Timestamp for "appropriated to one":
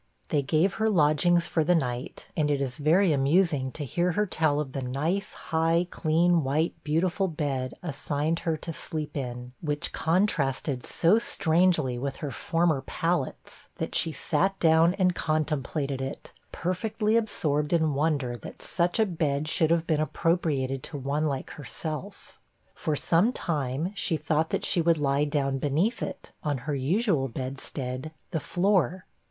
20.01-21.27